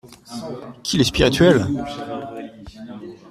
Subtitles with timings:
[0.81, 1.63] Qu’il est spirituel!